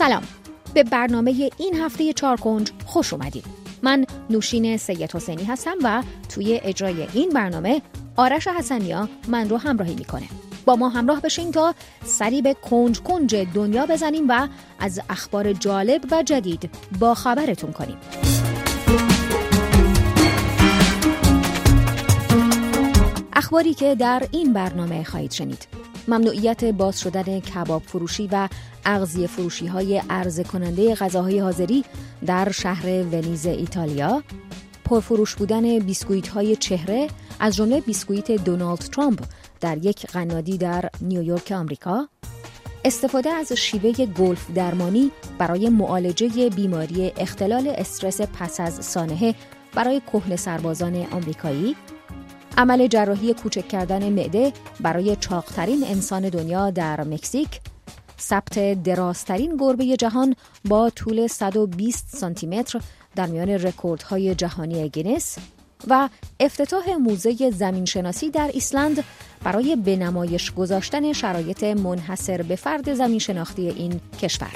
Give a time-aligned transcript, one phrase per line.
[0.00, 0.22] سلام.
[0.74, 3.44] به برنامه این هفته چارکنج خوش اومدید
[3.82, 7.82] من نوشین سید حسینی هستم و توی اجرای این برنامه
[8.16, 10.28] آرش حسنیا من رو همراهی می‌کنه.
[10.64, 11.74] با ما همراه بشین تا
[12.04, 17.96] سری به کنج کنج دنیا بزنیم و از اخبار جالب و جدید با خبرتون کنیم.
[23.32, 25.79] اخباری که در این برنامه خواهید شنید.
[26.10, 28.48] ممنوعیت باز شدن کباب فروشی و
[28.84, 31.84] اغذیه فروشی های عرضه کننده غذاهای حاضری
[32.26, 34.22] در شهر ونیز ایتالیا.
[34.84, 37.08] پرفروش بودن بیسکویت های چهره
[37.40, 39.24] از جمله بیسکویت دونالد ترامپ
[39.60, 42.08] در یک قنادی در نیویورک آمریکا.
[42.84, 49.34] استفاده از شیوه گلف درمانی برای معالجه بیماری اختلال استرس پس از سانحه
[49.74, 51.76] برای کهنه سربازان آمریکایی.
[52.60, 57.60] عمل جراحی کوچک کردن معده برای چاقترین انسان دنیا در مکزیک
[58.20, 60.34] ثبت درازترین گربه جهان
[60.64, 62.80] با طول 120 سانتی متر
[63.16, 65.38] در میان رکوردهای جهانی گینس
[65.88, 66.08] و
[66.40, 69.04] افتتاح موزه زمینشناسی در ایسلند
[69.44, 74.52] برای به نمایش گذاشتن شرایط منحصر به فرد زمینشناختی این کشور.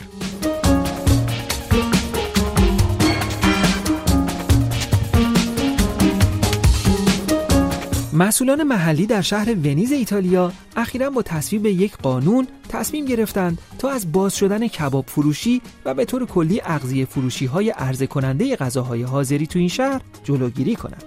[8.15, 14.13] مسئولان محلی در شهر ونیز ایتالیا اخیرا با تصویب یک قانون تصمیم گرفتند تا از
[14.13, 19.47] باز شدن کباب فروشی و به طور کلی اغذیه فروشی های عرضه کننده غذاهای حاضری
[19.47, 21.05] تو این شهر جلوگیری کنند.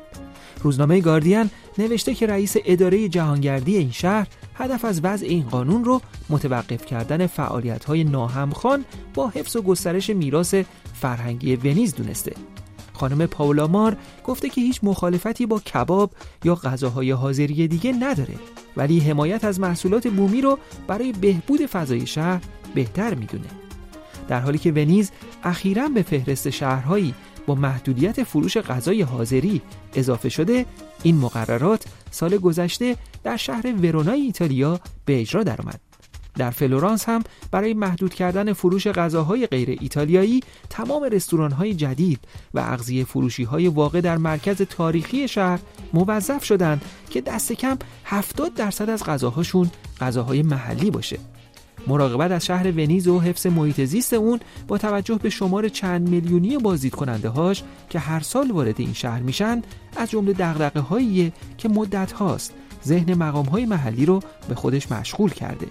[0.63, 6.01] روزنامه گاردین نوشته که رئیس اداره جهانگردی این شهر هدف از وضع این قانون رو
[6.29, 10.55] متوقف کردن فعالیت های ناهمخوان با حفظ و گسترش میراث
[10.93, 12.33] فرهنگی ونیز دونسته.
[12.97, 16.11] خانم پاولا مار گفته که هیچ مخالفتی با کباب
[16.43, 18.35] یا غذاهای حاضری دیگه نداره
[18.77, 22.41] ولی حمایت از محصولات بومی رو برای بهبود فضای شهر
[22.75, 23.47] بهتر می‌دونه.
[24.27, 25.11] در حالی که ونیز
[25.43, 27.13] اخیرا به فهرست شهرهایی
[27.47, 29.61] با محدودیت فروش غذای حاضری
[29.93, 30.65] اضافه شده
[31.03, 35.86] این مقررات سال گذشته در شهر ورونای ایتالیا به اجرا درآمد.
[36.37, 42.19] در فلورانس هم برای محدود کردن فروش غذاهای غیر ایتالیایی تمام رستوران های جدید
[42.53, 45.59] و اغذیه فروشی های واقع در مرکز تاریخی شهر
[45.93, 49.71] موظف شدند که دست کم 70 درصد از غذاهاشون
[50.01, 51.19] غذاهای محلی باشه.
[51.87, 56.57] مراقبت از شهر ونیز و حفظ محیط زیست اون با توجه به شمار چند میلیونی
[56.57, 59.61] بازدید کننده هاش که هر سال وارد این شهر میشن
[59.97, 62.53] از جمله دغدغه هاییه که مدت هاست
[62.85, 64.19] ذهن مقام های محلی رو
[64.49, 65.67] به خودش مشغول کرده.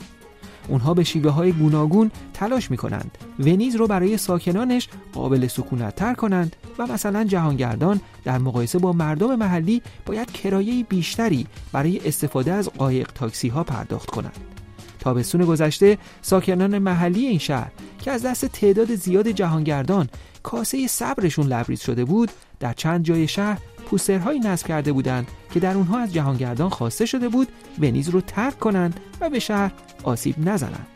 [0.69, 6.15] اونها به شیوه های گوناگون تلاش می کنند ونیز رو برای ساکنانش قابل سکونت تر
[6.15, 12.69] کنند و مثلا جهانگردان در مقایسه با مردم محلی باید کرایه بیشتری برای استفاده از
[12.69, 14.37] قایق تاکسی ها پرداخت کنند.
[15.01, 20.09] تابستون گذشته ساکنان محلی این شهر که از دست تعداد زیاد جهانگردان
[20.43, 25.75] کاسه صبرشون لبریز شده بود در چند جای شهر پوسترهایی نصب کرده بودند که در
[25.75, 27.49] اونها از جهانگردان خواسته شده بود
[27.79, 29.73] ونیز رو ترک کنند و به شهر
[30.05, 30.87] آسیب نزنند.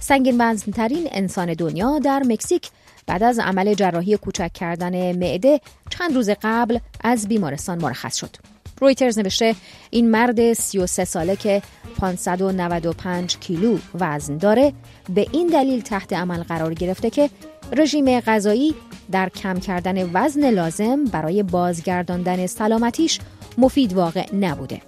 [0.00, 2.70] سنگین بزنترین انسان دنیا در مکزیک
[3.06, 5.60] بعد از عمل جراحی کوچک کردن معده
[5.90, 8.36] چند روز قبل از بیمارستان مرخص شد.
[8.80, 9.54] رویترز نوشته
[9.90, 11.62] این مرد 33 ساله که
[11.98, 14.72] 595 کیلو وزن داره
[15.14, 17.30] به این دلیل تحت عمل قرار گرفته که
[17.72, 18.74] رژیم غذایی
[19.12, 23.20] در کم کردن وزن لازم برای بازگرداندن سلامتیش
[23.58, 24.82] مفید واقع نبوده.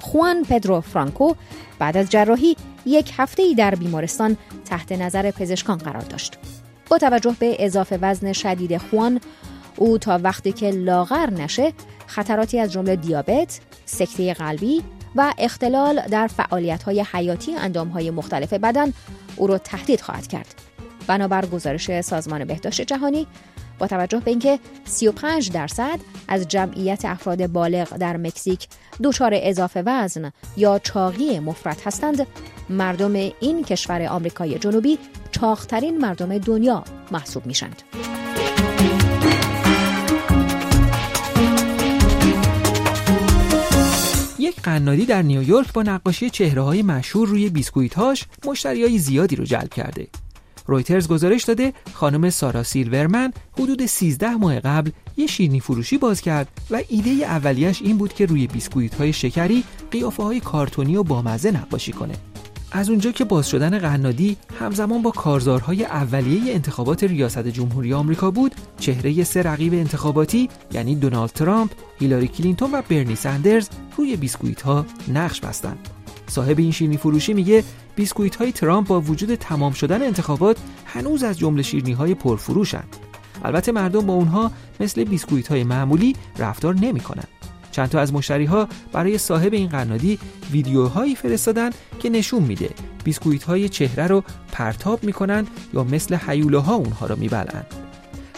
[0.00, 1.34] خوان پدرو فرانکو
[1.78, 2.56] بعد از جراحی
[2.86, 6.38] یک هفته ای در بیمارستان تحت نظر پزشکان قرار داشت.
[6.90, 9.20] با توجه به اضافه وزن شدید خوان
[9.76, 11.72] او تا وقتی که لاغر نشه
[12.06, 14.82] خطراتی از جمله دیابت، سکته قلبی
[15.16, 18.92] و اختلال در فعالیت های حیاتی اندام های مختلف بدن
[19.36, 20.54] او را تهدید خواهد کرد.
[21.06, 23.26] بنابر گزارش سازمان بهداشت جهانی
[23.78, 28.68] با توجه به اینکه 35 درصد از جمعیت افراد بالغ در مکزیک
[29.02, 32.26] دچار اضافه وزن یا چاقی مفرط هستند
[32.70, 34.98] مردم این کشور آمریکای جنوبی
[35.30, 37.82] چاقترین مردم دنیا محسوب میشند.
[44.64, 49.74] قنادی در نیویورک با نقاشی چهره های مشهور روی بیسکویتهاش مشتری های زیادی رو جلب
[49.74, 50.06] کرده.
[50.66, 56.48] رویترز گزارش داده خانم سارا سیلورمن حدود 13 ماه قبل یه شیرنی فروشی باز کرد
[56.70, 61.50] و ایده اولیش این بود که روی بیسکویت های شکری قیافه های کارتونی و بامزه
[61.50, 62.14] نقاشی کنه.
[62.76, 68.54] از اونجا که باز شدن قنادی همزمان با کارزارهای اولیه انتخابات ریاست جمهوری آمریکا بود
[68.78, 74.86] چهره سه رقیب انتخاباتی یعنی دونالد ترامپ، هیلاری کلینتون و برنی سندرز روی بیسکویت ها
[75.08, 75.88] نقش بستند.
[76.26, 77.64] صاحب این شیرینی فروشی میگه
[77.96, 80.56] بیسکویت های ترامپ با وجود تمام شدن انتخابات
[80.86, 82.96] هنوز از جمله شیرینی های پرفروشند.
[83.44, 84.50] البته مردم با اونها
[84.80, 87.24] مثل بیسکویت های معمولی رفتار نمی‌کنن.
[87.74, 90.18] چند تا از مشتری ها برای صاحب این قنادی
[90.52, 92.70] ویدیوهایی فرستادن که نشون میده
[93.04, 97.66] بیسکویت های چهره رو پرتاب می‌کنن یا مثل هیولاها اونها رو میبلعند.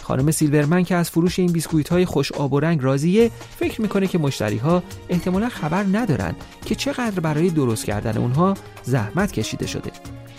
[0.03, 4.07] خانم سیلورمن که از فروش این بیسکویت های خوش آب و رنگ راضیه فکر می‌کنه
[4.07, 6.35] که مشتری ها احتمالا خبر ندارن
[6.65, 8.53] که چقدر برای درست کردن اونها
[8.83, 9.91] زحمت کشیده شده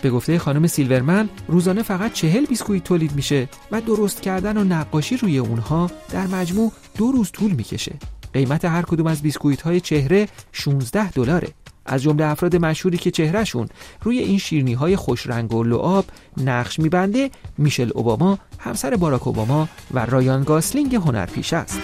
[0.02, 5.16] به گفته خانم سیلورمن روزانه فقط چهل بیسکویت تولید میشه و درست کردن و نقاشی
[5.16, 7.94] روی اونها در مجموع دو روز طول می‌کشه
[8.38, 11.49] قیمت هر کدوم از بیسکویت های چهره 16 دلاره.
[11.87, 13.69] از جمله افراد مشهوری که چهرهشون
[14.02, 16.05] روی این شیرینی های خوش رنگ و لعاب
[16.37, 21.81] نقش میبنده میشل اوباما همسر باراک اوباما و رایان گاسلینگ هنرپیشه است.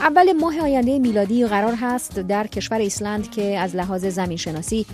[0.00, 4.86] اول ماه آینده میلادی قرار هست در کشور ایسلند که از لحاظ زمین شناسی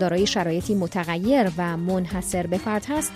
[0.00, 3.12] دارای شرایطی متغیر و منحصر به فرد هست.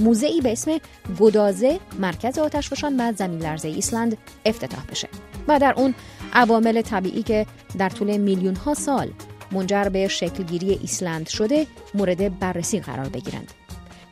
[0.00, 0.78] موزه‌ای به اسم
[1.20, 5.08] گدازه مرکز آتشفشان و زمین لرزه ایسلند افتتاح بشه
[5.48, 5.94] و در اون
[6.32, 7.46] عوامل طبیعی که
[7.78, 9.10] در طول میلیون ها سال
[9.52, 13.52] منجر به شکلگیری ایسلند شده مورد بررسی قرار بگیرند.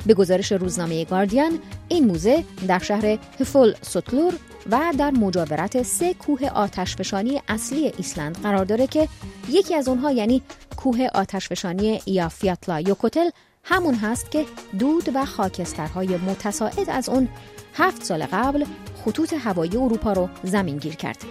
[0.06, 1.58] به گزارش روزنامه گاردین
[1.88, 4.34] این موزه در شهر هفول سوتلور
[4.70, 9.08] و در مجاورت سه کوه آتشفشانی اصلی ایسلند قرار داره که
[9.48, 10.42] یکی از اونها یعنی
[10.76, 13.30] کوه آتشفشانی ایافیاتلا یوکوتل
[13.64, 14.44] همون هست که
[14.78, 17.28] دود و خاکسترهای متساعد از اون
[17.74, 18.64] هفت سال قبل
[19.04, 21.24] خطوط هوایی اروپا رو زمین گیر کرد.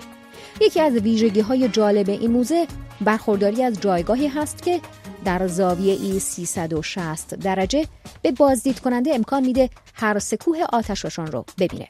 [0.62, 2.68] یکی از ویژگی های جالب این موزه
[3.01, 4.81] برخورداری از جایگاهی هست که
[5.25, 7.85] در زاویه ای 360 درجه
[8.21, 11.88] به بازدید کننده امکان میده هر سکوه آتشفشان رو ببینه.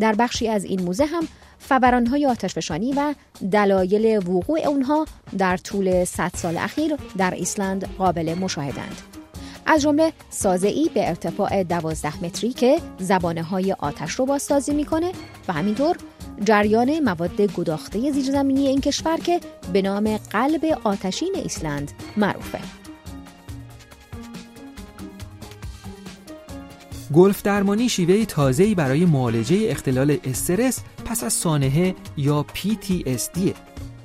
[0.00, 1.28] در بخشی از این موزه هم
[1.58, 3.14] فورانهای آتشفشانی و
[3.52, 5.06] دلایل وقوع اونها
[5.38, 9.23] در طول 100 سال اخیر در ایسلند قابل مشاهدند.
[9.66, 15.12] از جمله سازه ای به ارتفاع 12 متری که زبانه های آتش رو بازسازی می‌کنه
[15.48, 15.96] و همینطور
[16.44, 19.40] جریان مواد گداخته زیرزمینی این کشور که
[19.72, 22.58] به نام قلب آتشین ایسلند معروفه.
[27.14, 33.40] گلف درمانی شیوه تازه‌ای برای معالجه اختلال استرس پس از سانحه یا PTSD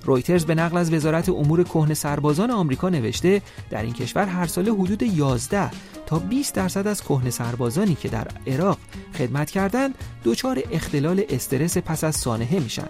[0.03, 4.71] رویترز به نقل از وزارت امور کهن سربازان آمریکا نوشته در این کشور هر ساله
[4.71, 5.71] حدود 11
[6.05, 8.77] تا 20 درصد از کهن سربازانی که در عراق
[9.17, 12.89] خدمت کردند دچار اختلال استرس پس از سانحه میشن.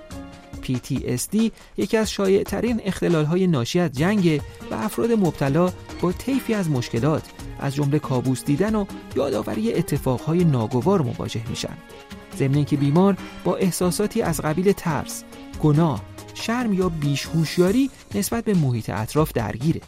[0.64, 4.42] PTSD یکی از شایع ترین اختلال های ناشی از جنگ
[4.72, 5.72] و افراد مبتلا
[6.02, 7.24] با طیفی از مشکلات
[7.60, 8.86] از جمله کابوس دیدن و
[9.16, 11.78] یادآوری اتفاقهای ناگوار مواجه میشن.
[12.38, 15.24] ضمن که بیمار با احساساتی از قبیل ترس،
[15.62, 16.02] گناه،
[16.42, 19.82] شرم یا بیشهوشیاری نسبت به محیط اطراف درگیره.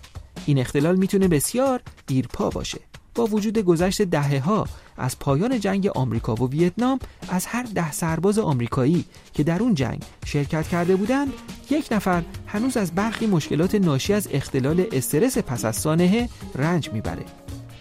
[0.46, 2.80] این اختلال می‌تونه بسیار دیرپا باشه.
[3.16, 4.68] با وجود گذشت دهه ها
[4.98, 7.00] از پایان جنگ آمریکا و ویتنام
[7.30, 11.34] از هر ده سرباز آمریکایی که در اون جنگ شرکت کرده بودند
[11.70, 17.26] یک نفر هنوز از برخی مشکلات ناشی از اختلال استرس پس از سانحه رنج می‌بره.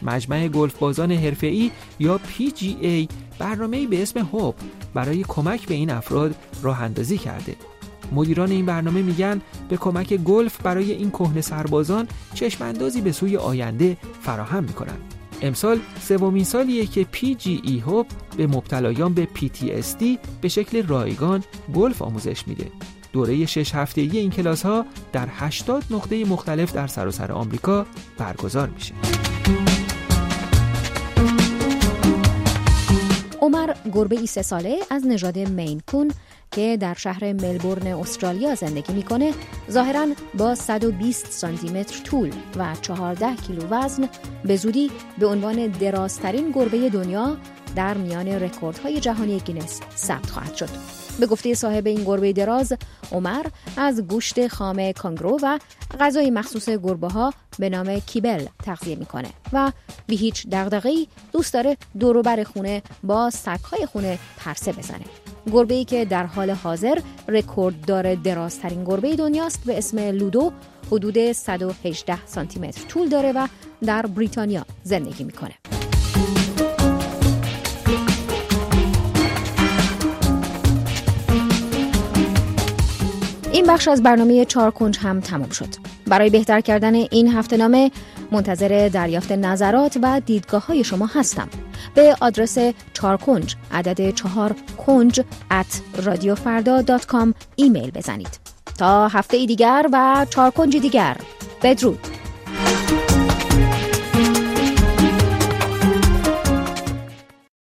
[0.02, 4.54] مجمع گلف بازان حرفه‌ای یا PGA برنامه‌ای به اسم هوب
[4.94, 7.56] برای کمک به این افراد راه اندازی کرده.
[8.12, 13.96] مدیران این برنامه میگن به کمک گلف برای این کهنه سربازان چشماندازی به سوی آینده
[14.22, 14.96] فراهم می‌کنن
[15.42, 20.04] امسال سومین سالیه که PGE هوب به مبتلایان به PTSD
[20.40, 22.66] به شکل رایگان گلف آموزش میده.
[23.12, 27.86] دوره شش هفته‌ای این کلاس ها در 80 نقطه مختلف در سراسر آمریکا
[28.18, 28.94] برگزار میشه.
[33.40, 36.10] عمر گربه ای سه ساله از نژاد Maine Coon
[36.50, 39.32] که در شهر ملبورن استرالیا زندگی می‌کنه
[39.70, 44.08] ظاهرا با 120 سانتی متر طول و 14 کیلو وزن
[44.44, 47.36] به زودی به عنوان درازترین گربه دنیا
[47.76, 50.68] در میان رکوردهای جهانی گینس ثبت خواهد شد.
[51.20, 52.72] به گفته صاحب این گربه دراز
[53.12, 55.58] عمر از گوشت خام کانگرو و
[56.00, 59.72] غذای مخصوص گربه ها به نام kibble تغذیه می‌کنه و
[60.06, 65.04] بی هیچ دغدغه‌ای دوست داره دوروبر خونه با سگهای خونه پرسه بزنه
[65.52, 70.52] گربه ای که در حال حاضر رکورد داره درازترین گربه دنیاست به اسم لودو
[70.92, 73.46] حدود 118 سانتی متر طول داره و
[73.86, 75.54] در بریتانیا زندگی می‌کنه.
[83.52, 85.89] این بخش از برنامه چهار کنج هم تمام شد.
[86.10, 87.90] برای بهتر کردن این هفته نامه
[88.30, 91.48] منتظر دریافت نظرات و دیدگاه های شما هستم.
[91.94, 92.58] به آدرس
[92.92, 94.54] چارکنج عدد چهار
[94.86, 96.00] کنج at
[97.56, 98.40] ایمیل بزنید.
[98.78, 101.16] تا هفته ای دیگر و چارکنج دیگر.
[101.62, 102.19] بدرود.